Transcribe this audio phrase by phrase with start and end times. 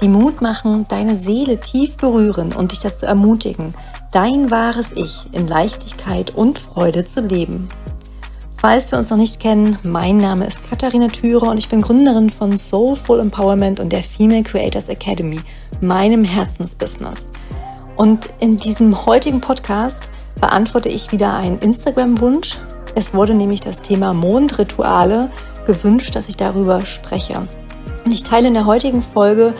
[0.00, 3.74] die Mut machen, deine Seele tief berühren und dich dazu ermutigen,
[4.12, 7.68] dein wahres Ich in Leichtigkeit und Freude zu leben.
[8.58, 12.30] Falls wir uns noch nicht kennen, mein Name ist Katharina Thürer und ich bin Gründerin
[12.30, 15.40] von Soulful Empowerment und der Female Creators Academy,
[15.80, 17.20] meinem Herzensbusiness.
[17.96, 20.10] Und in diesem heutigen Podcast
[20.40, 22.58] beantworte ich wieder einen Instagram-Wunsch.
[22.94, 25.30] Es wurde nämlich das Thema Mondrituale
[25.66, 27.46] gewünscht, dass ich darüber spreche.
[28.04, 29.54] Und ich teile in der heutigen Folge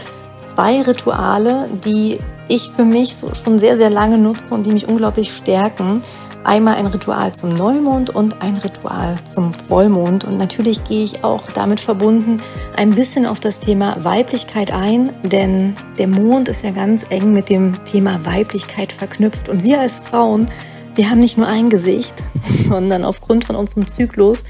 [0.57, 4.89] zwei Rituale, die ich für mich so schon sehr, sehr lange nutze und die mich
[4.89, 6.01] unglaublich stärken.
[6.45, 10.25] Einmal ein Ritual zum Neumond und ein Ritual zum Vollmond.
[10.25, 12.41] Und natürlich gehe ich auch damit verbunden
[12.75, 17.51] ein bisschen auf das Thema Weiblichkeit ein, denn der Mond ist ja ganz eng mit
[17.51, 19.51] dem Thema Weiblichkeit verknüpft.
[19.51, 20.47] Und wir als Frauen,
[20.95, 22.15] wir haben nicht nur ein Gesicht,
[22.67, 24.45] sondern aufgrund von unserem Zyklus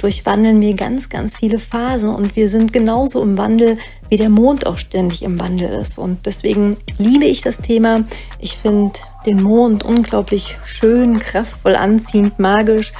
[0.00, 3.76] durchwandeln wir ganz, ganz viele Phasen und wir sind genauso im Wandel,
[4.08, 5.98] wie der Mond auch ständig im Wandel ist.
[5.98, 8.04] Und deswegen liebe ich das Thema.
[8.38, 8.92] Ich finde
[9.26, 12.92] den Mond unglaublich schön, kraftvoll, anziehend, magisch.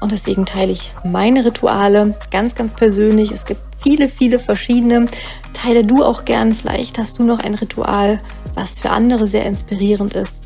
[0.00, 3.30] Und deswegen teile ich meine Rituale ganz, ganz persönlich.
[3.30, 5.06] Es gibt viele, viele verschiedene.
[5.52, 6.54] Teile du auch gern.
[6.54, 8.20] Vielleicht hast du noch ein Ritual,
[8.54, 10.40] was für andere sehr inspirierend ist.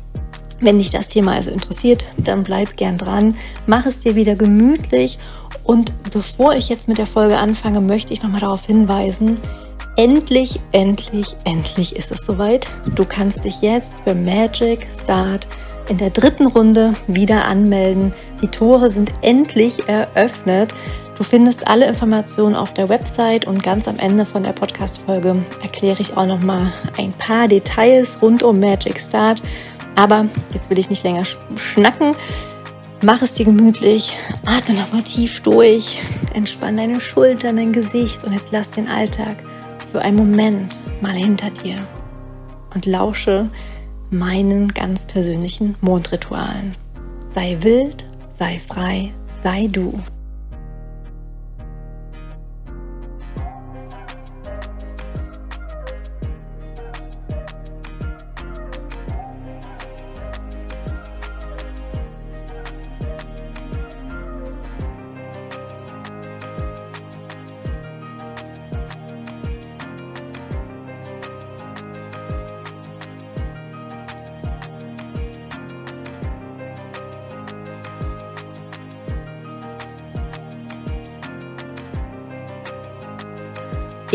[0.59, 3.35] Wenn dich das Thema also interessiert, dann bleib gern dran.
[3.67, 5.19] Mach es dir wieder gemütlich
[5.63, 9.37] und bevor ich jetzt mit der Folge anfange, möchte ich nochmal darauf hinweisen,
[9.95, 12.67] endlich, endlich, endlich ist es soweit.
[12.95, 15.47] Du kannst dich jetzt für Magic Start
[15.89, 18.13] in der dritten Runde wieder anmelden.
[18.41, 20.73] Die Tore sind endlich eröffnet.
[21.17, 26.01] Du findest alle Informationen auf der Website und ganz am Ende von der Podcast-Folge erkläre
[26.01, 29.41] ich auch nochmal ein paar Details rund um Magic Start.
[29.95, 32.15] Aber jetzt will ich nicht länger schnacken.
[33.05, 34.15] Mach es dir gemütlich,
[34.45, 36.01] atme nochmal tief durch,
[36.33, 39.43] entspann deine Schultern, dein Gesicht und jetzt lass den Alltag
[39.91, 41.75] für einen Moment mal hinter dir
[42.73, 43.49] und lausche
[44.09, 46.75] meinen ganz persönlichen Mondritualen.
[47.35, 48.07] Sei wild,
[48.39, 49.11] sei frei,
[49.43, 49.99] sei du.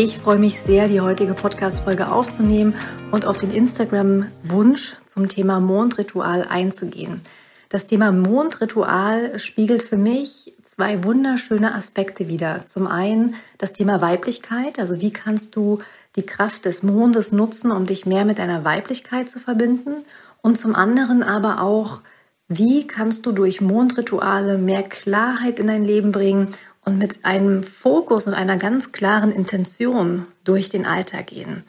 [0.01, 2.73] Ich freue mich sehr, die heutige Podcast-Folge aufzunehmen
[3.11, 7.19] und auf den Instagram-Wunsch zum Thema Mondritual einzugehen.
[7.67, 12.65] Das Thema Mondritual spiegelt für mich zwei wunderschöne Aspekte wider.
[12.65, 15.79] Zum einen das Thema Weiblichkeit, also wie kannst du
[16.15, 20.05] die Kraft des Mondes nutzen, um dich mehr mit deiner Weiblichkeit zu verbinden?
[20.41, 21.99] Und zum anderen aber auch,
[22.47, 26.53] wie kannst du durch Mondrituale mehr Klarheit in dein Leben bringen
[26.89, 31.63] und mit einem Fokus und einer ganz klaren Intention durch den Alltag gehen.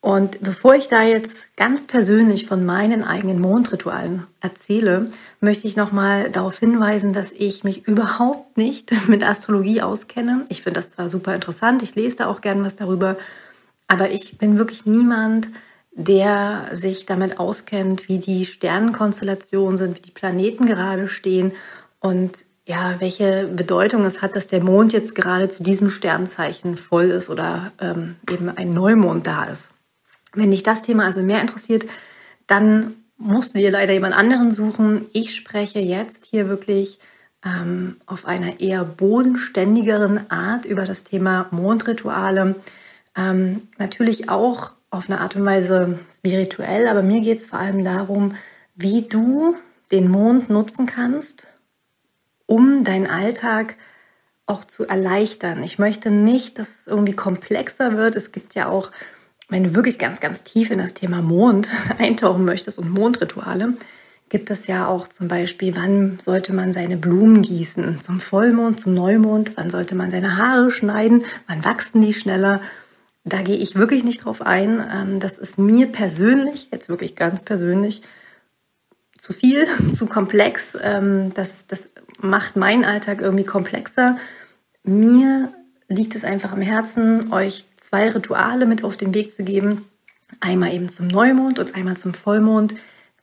[0.00, 6.30] Und bevor ich da jetzt ganz persönlich von meinen eigenen Mondritualen erzähle, möchte ich nochmal
[6.30, 10.44] darauf hinweisen, dass ich mich überhaupt nicht mit Astrologie auskenne.
[10.48, 13.16] Ich finde das zwar super interessant, ich lese da auch gern was darüber,
[13.86, 15.50] aber ich bin wirklich niemand,
[15.92, 21.52] der sich damit auskennt, wie die Sternenkonstellationen sind, wie die Planeten gerade stehen.
[22.00, 27.06] Und ja, welche Bedeutung es hat, dass der Mond jetzt gerade zu diesem Sternzeichen voll
[27.06, 29.68] ist oder ähm, eben ein Neumond da ist.
[30.32, 31.86] Wenn dich das Thema also mehr interessiert,
[32.46, 35.06] dann musst du dir leider jemand anderen suchen.
[35.12, 36.98] Ich spreche jetzt hier wirklich
[37.44, 42.56] ähm, auf einer eher bodenständigeren Art über das Thema Mondrituale.
[43.16, 47.82] Ähm, natürlich auch auf eine Art und Weise spirituell, aber mir geht es vor allem
[47.82, 48.34] darum,
[48.74, 49.56] wie du
[49.90, 51.46] den Mond nutzen kannst,
[52.52, 53.76] um deinen Alltag
[54.44, 55.62] auch zu erleichtern.
[55.62, 58.14] Ich möchte nicht, dass es irgendwie komplexer wird.
[58.14, 58.90] Es gibt ja auch,
[59.48, 63.72] wenn du wirklich ganz, ganz tief in das Thema Mond eintauchen möchtest und Mondrituale,
[64.28, 68.00] gibt es ja auch zum Beispiel, wann sollte man seine Blumen gießen?
[68.00, 69.52] Zum Vollmond, zum Neumond?
[69.56, 71.24] Wann sollte man seine Haare schneiden?
[71.48, 72.60] Wann wachsen die schneller?
[73.24, 74.84] Da gehe ich wirklich nicht drauf ein.
[74.94, 78.02] Ähm, das ist mir persönlich, jetzt wirklich ganz persönlich,
[79.22, 80.76] zu viel, zu komplex.
[80.82, 81.88] Ähm, das, das
[82.22, 84.16] macht meinen Alltag irgendwie komplexer.
[84.84, 85.52] Mir
[85.88, 89.84] liegt es einfach am Herzen, euch zwei Rituale mit auf den Weg zu geben.
[90.40, 92.74] Einmal eben zum Neumond und einmal zum Vollmond,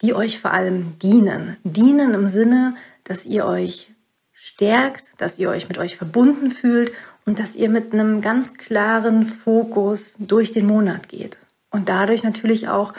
[0.02, 1.58] die euch vor allem dienen.
[1.64, 3.90] Dienen im Sinne, dass ihr euch
[4.34, 6.94] stärkt, dass ihr euch mit euch verbunden fühlt
[7.26, 11.40] und dass ihr mit einem ganz klaren Fokus durch den Monat geht
[11.72, 12.94] und dadurch natürlich auch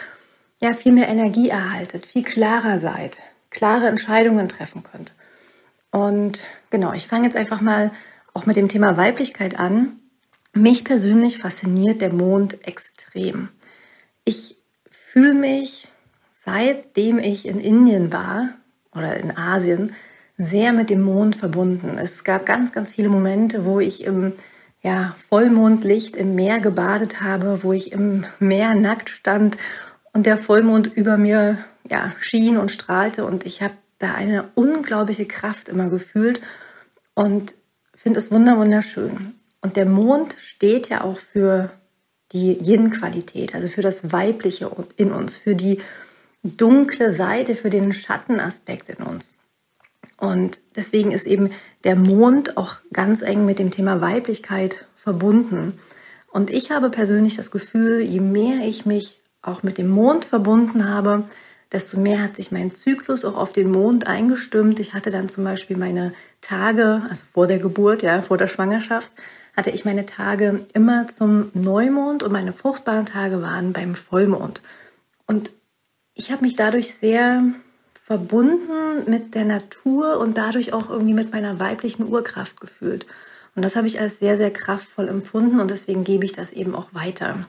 [0.60, 3.18] ja viel mehr Energie erhaltet, viel klarer seid,
[3.48, 5.14] klare Entscheidungen treffen könnt.
[5.90, 7.90] Und genau, ich fange jetzt einfach mal
[8.32, 9.98] auch mit dem Thema Weiblichkeit an.
[10.52, 13.48] Mich persönlich fasziniert der Mond extrem.
[14.24, 14.56] Ich
[14.90, 15.88] fühle mich,
[16.30, 18.50] seitdem ich in Indien war
[18.94, 19.92] oder in Asien,
[20.36, 21.98] sehr mit dem Mond verbunden.
[21.98, 24.32] Es gab ganz, ganz viele Momente, wo ich im
[24.82, 29.58] ja, Vollmondlicht im Meer gebadet habe, wo ich im Meer nackt stand
[30.12, 31.58] und der Vollmond über mir
[31.88, 36.40] ja, schien und strahlte und ich habe da eine unglaubliche Kraft immer gefühlt
[37.14, 37.54] und
[37.94, 39.34] finde es wunderschön.
[39.60, 41.70] Und der Mond steht ja auch für
[42.32, 45.80] die Yin-Qualität, also für das Weibliche in uns, für die
[46.42, 49.34] dunkle Seite, für den Schattenaspekt in uns.
[50.16, 51.50] Und deswegen ist eben
[51.84, 55.74] der Mond auch ganz eng mit dem Thema Weiblichkeit verbunden.
[56.32, 60.88] Und ich habe persönlich das Gefühl, je mehr ich mich auch mit dem Mond verbunden
[60.88, 61.24] habe,
[61.72, 64.80] desto mehr hat sich mein Zyklus auch auf den Mond eingestimmt.
[64.80, 69.14] Ich hatte dann zum Beispiel meine Tage, also vor der Geburt, ja, vor der Schwangerschaft,
[69.56, 74.62] hatte ich meine Tage immer zum Neumond und meine fruchtbaren Tage waren beim Vollmond.
[75.26, 75.52] Und
[76.14, 77.44] ich habe mich dadurch sehr
[78.04, 83.06] verbunden mit der Natur und dadurch auch irgendwie mit meiner weiblichen Urkraft gefühlt.
[83.54, 86.74] Und das habe ich als sehr, sehr kraftvoll empfunden und deswegen gebe ich das eben
[86.74, 87.46] auch weiter.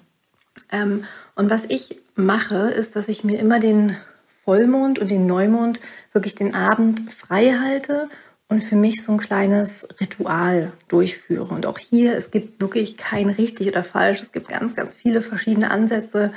[0.71, 3.95] Ähm, und was ich mache, ist, dass ich mir immer den
[4.43, 5.79] Vollmond und den Neumond
[6.13, 8.09] wirklich den Abend frei halte
[8.47, 11.53] und für mich so ein kleines Ritual durchführe.
[11.53, 14.21] Und auch hier, es gibt wirklich kein richtig oder falsch.
[14.21, 16.31] Es gibt ganz, ganz viele verschiedene Ansätze.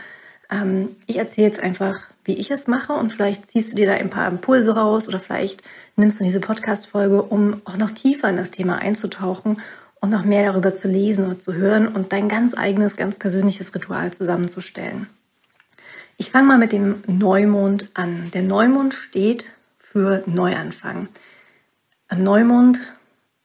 [0.50, 3.92] Ähm, ich erzähle jetzt einfach wie ich es mache und vielleicht ziehst du dir da
[3.94, 5.62] ein paar Impulse raus oder vielleicht
[5.96, 9.60] nimmst du diese Podcast-Folge, um auch noch tiefer in das Thema einzutauchen
[10.00, 13.74] und noch mehr darüber zu lesen oder zu hören und dein ganz eigenes, ganz persönliches
[13.74, 15.06] Ritual zusammenzustellen.
[16.16, 18.30] Ich fange mal mit dem Neumond an.
[18.32, 21.08] Der Neumond steht für Neuanfang.
[22.06, 22.92] Am Neumond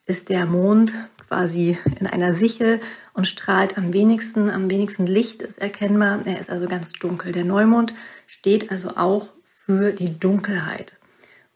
[0.06, 0.94] ist der Mond
[1.26, 2.80] quasi in einer Sichel
[3.12, 6.20] und strahlt am wenigsten, am wenigsten Licht ist erkennbar.
[6.26, 7.32] Er ist also ganz dunkel.
[7.32, 7.92] Der Neumond
[8.28, 10.96] steht also auch für die Dunkelheit.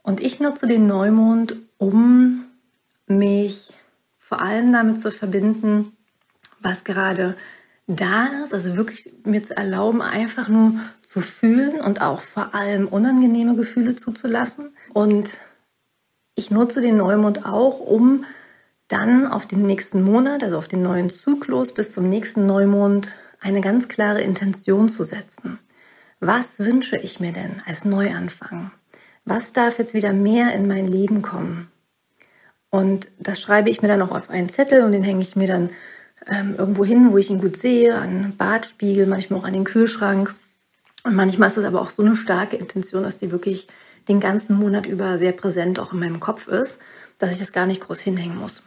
[0.02, 2.44] Und ich nutze den Neumond, um
[3.06, 3.72] mich
[4.19, 5.93] vor allem damit zu verbinden,
[6.58, 7.37] was gerade
[7.86, 10.72] da ist, also wirklich mir zu erlauben, einfach nur
[11.02, 14.75] zu fühlen und auch vor allem unangenehme Gefühle zuzulassen.
[14.92, 15.40] Und
[16.34, 18.25] ich nutze den Neumond auch, um
[18.88, 23.60] dann auf den nächsten Monat, also auf den neuen Zyklus bis zum nächsten Neumond, eine
[23.60, 25.58] ganz klare Intention zu setzen.
[26.20, 28.70] Was wünsche ich mir denn als Neuanfang?
[29.26, 31.70] Was darf jetzt wieder mehr in mein Leben kommen?
[32.70, 35.46] Und das schreibe ich mir dann auch auf einen Zettel und den hänge ich mir
[35.46, 35.70] dann
[36.26, 40.34] ähm, irgendwo hin, wo ich ihn gut sehe, an Badspiegel, manchmal auch an den Kühlschrank.
[41.04, 43.68] Und manchmal ist das aber auch so eine starke Intention, dass die wirklich
[44.08, 46.78] den ganzen Monat über sehr präsent auch in meinem Kopf ist,
[47.19, 48.62] dass ich das gar nicht groß hinhängen muss.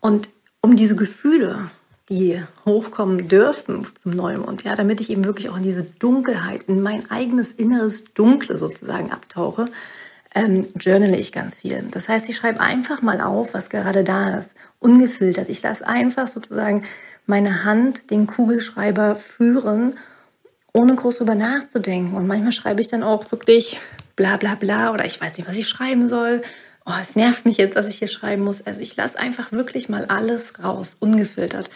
[0.00, 1.70] Und um diese Gefühle,
[2.08, 6.82] die hochkommen dürfen zum Neumond, ja, damit ich eben wirklich auch in diese Dunkelheit, in
[6.82, 9.66] mein eigenes inneres Dunkle sozusagen abtauche,
[10.34, 11.84] ähm, journale ich ganz viel.
[11.90, 14.48] Das heißt, ich schreibe einfach mal auf, was gerade da ist,
[14.78, 15.48] ungefiltert.
[15.48, 16.84] Ich lasse einfach sozusagen
[17.26, 19.96] meine Hand den Kugelschreiber führen,
[20.72, 22.16] ohne groß drüber nachzudenken.
[22.16, 23.80] Und manchmal schreibe ich dann auch wirklich
[24.16, 26.42] bla bla bla oder ich weiß nicht, was ich schreiben soll
[26.84, 28.60] oh, es nervt mich jetzt, dass ich hier schreiben muss.
[28.62, 31.70] Also ich lasse einfach wirklich mal alles raus, ungefiltert.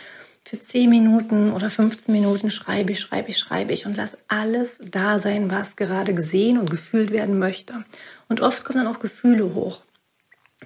[0.49, 4.79] Für 10 Minuten oder 15 Minuten schreibe ich, schreibe ich, schreibe ich und lasse alles
[4.81, 7.85] da sein, was gerade gesehen und gefühlt werden möchte.
[8.29, 9.81] Und oft kommen dann auch Gefühle hoch.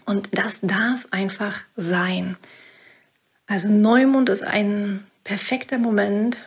[0.04, 2.36] Und das darf einfach sein.
[3.46, 6.40] Also Neumond ist ein perfekter Moment,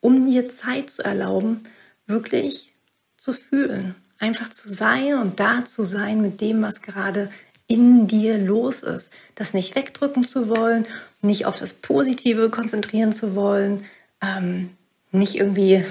[0.00, 1.64] um dir Zeit zu erlauben,
[2.06, 2.72] wirklich
[3.18, 7.30] zu fühlen, einfach zu sein und da zu sein mit dem, was gerade
[7.66, 9.12] in dir los ist.
[9.34, 10.86] Das nicht wegdrücken zu wollen,
[11.22, 13.84] nicht auf das Positive konzentrieren zu wollen,
[14.20, 14.70] ähm,
[15.12, 15.84] nicht irgendwie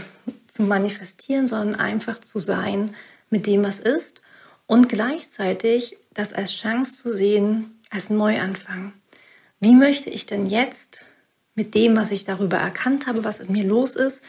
[0.47, 2.95] zu manifestieren, sondern einfach zu sein
[3.29, 4.21] mit dem, was ist
[4.67, 8.93] und gleichzeitig das als Chance zu sehen, als Neuanfang.
[9.59, 11.05] Wie möchte ich denn jetzt
[11.55, 14.23] mit dem, was ich darüber erkannt habe, was in mir los ist,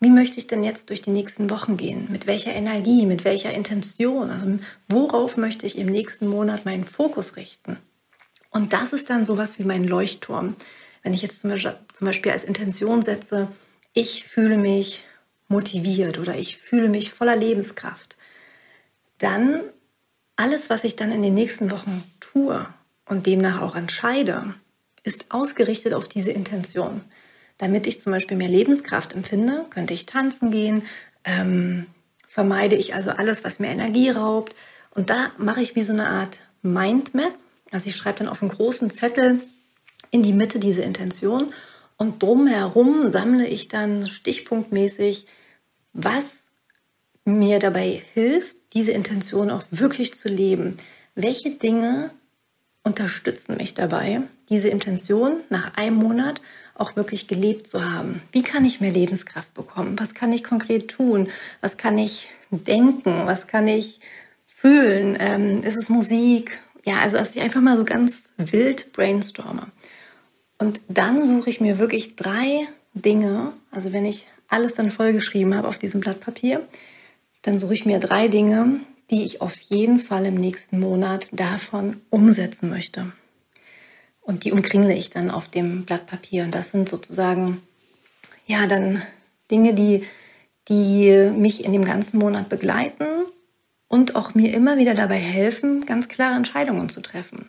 [0.00, 2.08] wie möchte ich denn jetzt durch die nächsten Wochen gehen?
[2.10, 4.30] Mit welcher Energie, mit welcher Intention?
[4.30, 7.78] Also worauf möchte ich im nächsten Monat meinen Fokus richten?
[8.56, 10.56] Und das ist dann sowas wie mein Leuchtturm.
[11.02, 11.50] Wenn ich jetzt zum
[12.00, 13.48] Beispiel, als Intention setze,
[13.92, 15.04] ich fühle mich
[15.46, 18.16] motiviert oder ich fühle mich voller Lebenskraft,
[19.18, 19.60] dann
[20.36, 22.66] alles, was ich dann in den nächsten Wochen tue
[23.04, 24.54] und demnach auch entscheide,
[25.02, 27.02] ist ausgerichtet auf diese Intention.
[27.58, 30.82] Damit ich zum Beispiel mehr Lebenskraft empfinde, könnte ich tanzen gehen,
[31.24, 31.88] ähm,
[32.26, 34.56] vermeide ich also alles, was mir Energie raubt.
[34.92, 37.34] Und da mache ich wie so eine Art Mindmap.
[37.70, 39.40] Also ich schreibe dann auf einen großen Zettel
[40.10, 41.52] in die Mitte diese Intention
[41.96, 45.26] und drumherum sammle ich dann stichpunktmäßig,
[45.92, 46.44] was
[47.24, 50.76] mir dabei hilft, diese Intention auch wirklich zu leben.
[51.14, 52.10] Welche Dinge
[52.82, 56.40] unterstützen mich dabei, diese Intention nach einem Monat
[56.74, 58.20] auch wirklich gelebt zu haben.
[58.30, 59.98] Wie kann ich mehr Lebenskraft bekommen?
[59.98, 61.28] Was kann ich konkret tun?
[61.60, 63.26] Was kann ich denken?
[63.26, 64.00] Was kann ich
[64.44, 65.16] fühlen?
[65.18, 66.60] Ähm, ist es Musik?
[66.86, 69.66] Ja, also dass ich einfach mal so ganz wild brainstorme.
[70.58, 75.68] Und dann suche ich mir wirklich drei Dinge, also wenn ich alles dann vollgeschrieben habe
[75.68, 76.66] auf diesem Blatt Papier,
[77.42, 82.00] dann suche ich mir drei Dinge, die ich auf jeden Fall im nächsten Monat davon
[82.08, 83.12] umsetzen möchte.
[84.20, 86.44] Und die umkringle ich dann auf dem Blatt Papier.
[86.44, 87.62] Und das sind sozusagen,
[88.46, 89.02] ja, dann
[89.50, 90.04] Dinge, die,
[90.68, 93.06] die mich in dem ganzen Monat begleiten
[93.88, 97.48] und auch mir immer wieder dabei helfen, ganz klare Entscheidungen zu treffen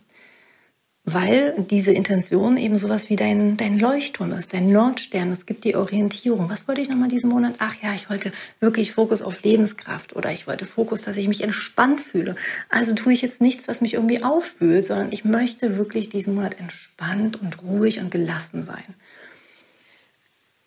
[1.10, 5.32] weil diese Intention eben sowas wie dein, dein Leuchtturm ist, dein Nordstern.
[5.32, 6.50] Es gibt die Orientierung.
[6.50, 7.56] Was wollte ich nochmal diesen Monat?
[7.60, 11.44] Ach ja, ich wollte wirklich Fokus auf Lebenskraft oder ich wollte Fokus, dass ich mich
[11.44, 12.36] entspannt fühle.
[12.68, 16.60] Also tue ich jetzt nichts, was mich irgendwie aufwühlt, sondern ich möchte wirklich diesen Monat
[16.60, 18.84] entspannt und ruhig und gelassen sein.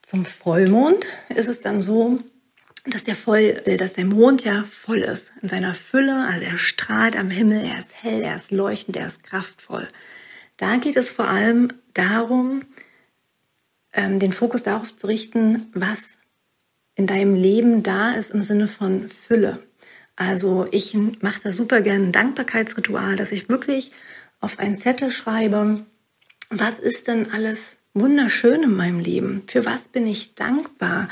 [0.01, 2.19] Zum Vollmond ist es dann so,
[2.87, 6.27] dass der, Voll, dass der Mond ja voll ist in seiner Fülle.
[6.27, 9.89] Also er strahlt am Himmel, er ist hell, er ist leuchtend, er ist kraftvoll.
[10.57, 12.63] Da geht es vor allem darum,
[13.93, 15.99] ähm, den Fokus darauf zu richten, was
[16.95, 19.63] in deinem Leben da ist im Sinne von Fülle.
[20.17, 23.93] Also ich mache da super gerne ein Dankbarkeitsritual, dass ich wirklich
[24.41, 25.85] auf einen Zettel schreibe,
[26.51, 29.45] was ist denn alles wunderschön in meinem Leben?
[29.47, 31.09] Für was bin ich dankbar?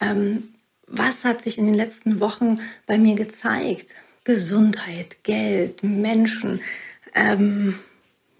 [0.00, 0.54] Ähm,
[0.88, 3.94] was hat sich in den letzten Wochen bei mir gezeigt?
[4.24, 6.60] Gesundheit, Geld, Menschen,
[7.14, 7.78] ähm,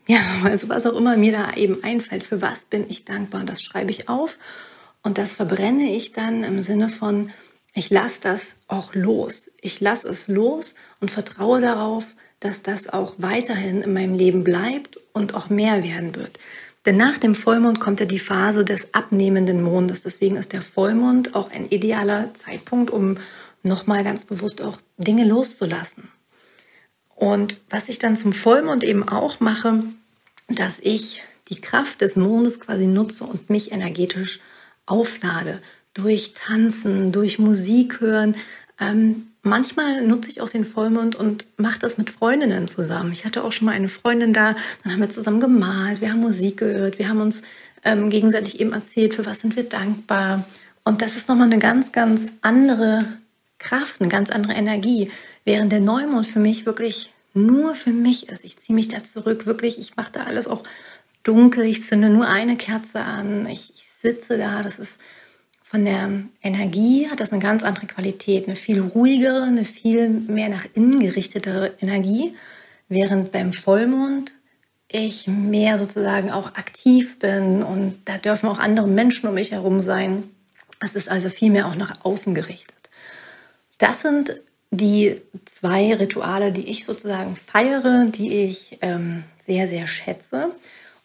[0.07, 3.62] ja, also was auch immer mir da eben einfällt, für was bin ich dankbar, das
[3.62, 4.38] schreibe ich auf
[5.02, 7.31] und das verbrenne ich dann im Sinne von,
[7.75, 9.50] ich lasse das auch los.
[9.61, 12.05] Ich lasse es los und vertraue darauf,
[12.40, 16.38] dass das auch weiterhin in meinem Leben bleibt und auch mehr werden wird.
[16.88, 20.04] Denn nach dem Vollmond kommt ja die Phase des abnehmenden Mondes.
[20.04, 23.18] Deswegen ist der Vollmond auch ein idealer Zeitpunkt, um
[23.62, 26.09] nochmal ganz bewusst auch Dinge loszulassen.
[27.14, 29.83] Und was ich dann zum Vollmond eben auch mache,
[30.49, 34.40] dass ich die Kraft des Mondes quasi nutze und mich energetisch
[34.87, 35.61] auflade.
[35.92, 38.35] Durch Tanzen, durch Musik hören.
[38.80, 43.12] Ähm, manchmal nutze ich auch den Vollmond und mache das mit Freundinnen zusammen.
[43.12, 46.21] Ich hatte auch schon mal eine Freundin da, dann haben wir zusammen gemalt, wir haben
[46.21, 47.42] Musik gehört, wir haben uns
[47.85, 50.45] ähm, gegenseitig eben erzählt, für was sind wir dankbar.
[50.85, 53.04] Und das ist nochmal eine ganz, ganz andere
[53.59, 55.11] Kraft, eine ganz andere Energie.
[55.45, 58.45] Während der Neumond für mich wirklich nur für mich ist.
[58.45, 60.64] Ich ziehe mich da zurück, wirklich, ich mache da alles auch
[61.23, 64.99] dunkel, ich zünde nur eine Kerze an, ich, ich sitze da, das ist
[65.70, 66.10] von der
[66.42, 70.98] Energie hat das eine ganz andere Qualität, eine viel ruhigere, eine viel mehr nach innen
[70.98, 72.34] gerichtetere Energie,
[72.88, 74.32] während beim Vollmond
[74.90, 79.80] ich mehr sozusagen auch aktiv bin und da dürfen auch andere Menschen um mich herum
[79.80, 80.30] sein.
[80.80, 82.88] Es ist also viel mehr auch nach außen gerichtet.
[83.76, 90.54] Das sind die zwei Rituale, die ich sozusagen feiere, die ich ähm, sehr, sehr schätze.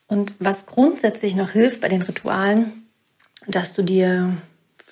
[0.08, 2.88] Und was grundsätzlich noch hilft bei den Ritualen,
[3.46, 4.38] dass du dir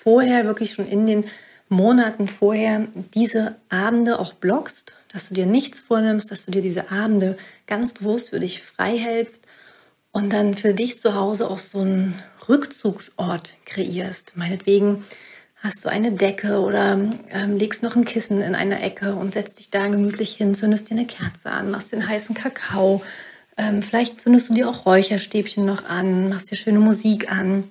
[0.02, 1.24] vorher, wirklich schon in den
[1.68, 6.90] Monaten vorher, diese Abende auch blockst, dass du dir nichts vornimmst, dass du dir diese
[6.90, 9.46] Abende ganz bewusst für dich frei hältst
[10.10, 12.16] und dann für dich zu Hause auch so einen
[12.48, 14.36] Rückzugsort kreierst.
[14.36, 15.04] Meinetwegen
[15.56, 16.98] hast du eine Decke oder
[17.30, 20.90] ähm, legst noch ein Kissen in einer Ecke und setzt dich da gemütlich hin, zündest
[20.90, 23.02] dir eine Kerze an, machst den heißen Kakao.
[23.56, 27.68] Ähm, vielleicht zündest du dir auch Räucherstäbchen noch an, machst dir schöne Musik an.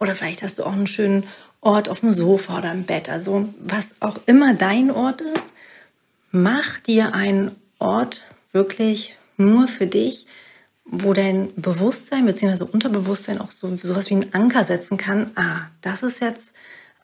[0.00, 1.24] Oder vielleicht hast du auch einen schönen
[1.60, 3.08] Ort auf dem Sofa oder im Bett.
[3.08, 5.52] Also was auch immer dein Ort ist,
[6.30, 10.26] mach dir einen Ort wirklich nur für dich,
[10.84, 12.64] wo dein Bewusstsein bzw.
[12.64, 15.30] Unterbewusstsein auch so sowas wie einen Anker setzen kann.
[15.34, 16.52] Ah, das ist jetzt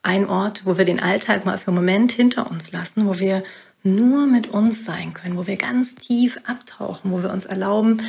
[0.02, 3.42] ein Ort, wo wir den Alltag mal für einen Moment hinter uns lassen, wo wir
[3.82, 8.00] nur mit uns sein können, wo wir ganz tief abtauchen, wo wir uns erlauben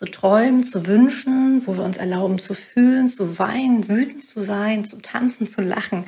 [0.00, 4.86] zu träumen, zu wünschen, wo wir uns erlauben zu fühlen, zu weinen, wütend zu sein,
[4.86, 6.06] zu tanzen, zu lachen,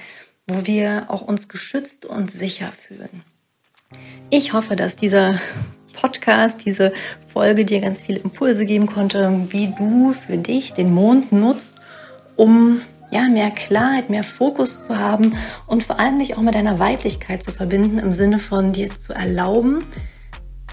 [0.48, 3.22] wo wir auch uns geschützt und sicher fühlen.
[4.30, 5.38] Ich hoffe, dass dieser
[5.92, 6.94] Podcast, diese
[7.30, 11.74] Folge dir ganz viele Impulse geben konnte, wie du für dich den Mond nutzt,
[12.36, 12.80] um
[13.10, 17.42] ja, mehr Klarheit, mehr Fokus zu haben und vor allem dich auch mit deiner Weiblichkeit
[17.42, 19.84] zu verbinden, im Sinne von dir zu erlauben,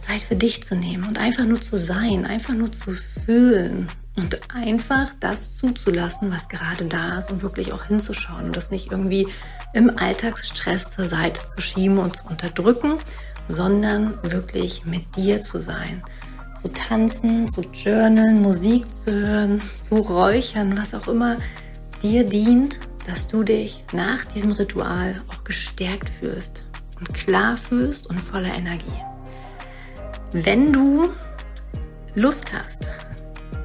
[0.10, 4.40] Zeit für dich zu nehmen und einfach nur zu sein, einfach nur zu fühlen und
[4.54, 9.28] einfach das zuzulassen, was gerade da ist und wirklich auch hinzuschauen und das nicht irgendwie
[9.74, 12.98] im Alltagsstress zur Seite zu schieben und zu unterdrücken,
[13.48, 16.02] sondern wirklich mit dir zu sein.
[16.60, 21.38] Zu tanzen, zu journalen, Musik zu hören, zu räuchern, was auch immer
[22.02, 26.64] dir dient, dass du dich nach diesem Ritual auch gestärkt fühlst
[26.98, 29.09] und klar fühlst und voller Energie.
[30.32, 31.10] Wenn du
[32.14, 32.90] Lust hast,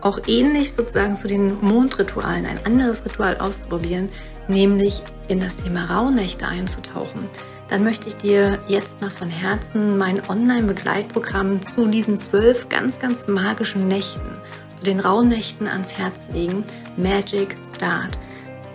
[0.01, 4.09] auch ähnlich sozusagen zu den Mondritualen ein anderes Ritual auszuprobieren,
[4.49, 7.29] nämlich in das Thema Rauhnächte einzutauchen,
[7.69, 13.27] dann möchte ich dir jetzt noch von Herzen mein Online-Begleitprogramm zu diesen zwölf ganz, ganz
[13.27, 14.39] magischen Nächten,
[14.77, 16.65] zu den Rauhnächten ans Herz legen.
[16.97, 18.19] Magic Start.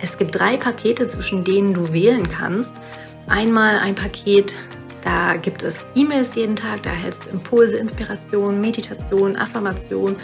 [0.00, 2.74] Es gibt drei Pakete, zwischen denen du wählen kannst.
[3.28, 4.56] Einmal ein Paket,
[5.02, 10.16] da gibt es E-Mails jeden Tag, da erhältst du Impulse, Inspiration, Meditation, Affirmation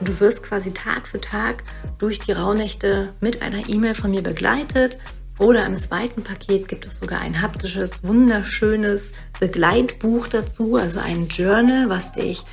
[0.00, 1.64] und du wirst quasi Tag für Tag
[1.98, 4.98] durch die Rauhnächte mit einer E-Mail von mir begleitet.
[5.38, 11.88] Oder im zweiten Paket gibt es sogar ein haptisches, wunderschönes Begleitbuch dazu, also ein Journal,
[11.88, 12.44] was dich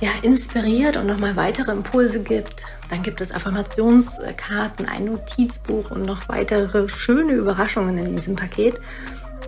[0.00, 2.64] ja, inspiriert und nochmal weitere Impulse gibt.
[2.88, 8.80] Dann gibt es Affirmationskarten, ein Notizbuch und noch weitere schöne Überraschungen in diesem Paket.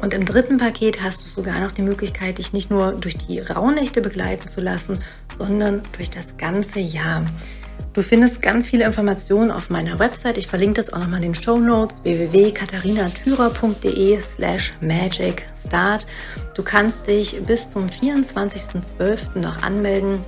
[0.01, 3.41] Und im dritten Paket hast du sogar noch die Möglichkeit, dich nicht nur durch die
[3.41, 5.01] Rauhnächte begleiten zu lassen,
[5.39, 7.25] sondern durch das ganze Jahr.
[7.93, 10.37] Du findest ganz viele Informationen auf meiner Website.
[10.37, 16.07] Ich verlinke das auch nochmal in den Show Notes www.katharinathyrer.de slash magicstart.
[16.55, 19.39] Du kannst dich bis zum 24.12.
[19.39, 20.23] noch anmelden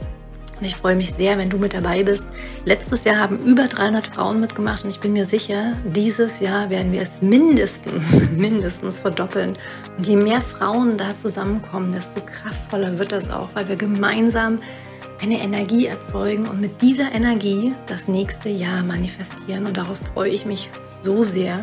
[0.61, 2.27] und ich freue mich sehr, wenn du mit dabei bist.
[2.64, 6.92] Letztes Jahr haben über 300 Frauen mitgemacht und ich bin mir sicher, dieses Jahr werden
[6.92, 9.57] wir es mindestens, mindestens verdoppeln.
[9.97, 14.59] Und je mehr Frauen da zusammenkommen, desto kraftvoller wird das auch, weil wir gemeinsam
[15.21, 19.66] eine Energie erzeugen und mit dieser Energie das nächste Jahr manifestieren.
[19.66, 20.71] Und darauf freue ich mich
[21.03, 21.62] so sehr,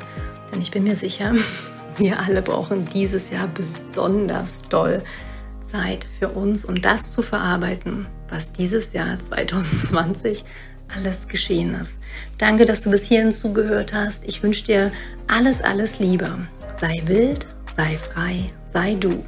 [0.54, 1.34] denn ich bin mir sicher,
[1.98, 5.04] wir alle brauchen dieses Jahr besonders doll
[5.66, 10.44] Zeit für uns, um das zu verarbeiten, was dieses Jahr 2020
[10.96, 12.00] alles geschehen ist.
[12.38, 14.24] Danke, dass du bis hierhin zugehört hast.
[14.26, 14.92] Ich wünsche dir
[15.28, 16.30] alles, alles Liebe.
[16.80, 19.24] Sei wild, sei frei, sei du.